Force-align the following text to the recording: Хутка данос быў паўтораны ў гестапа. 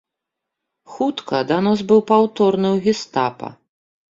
Хутка 0.93 1.37
данос 1.53 1.79
быў 1.91 2.01
паўтораны 2.09 2.69
ў 2.75 2.85
гестапа. 2.87 3.47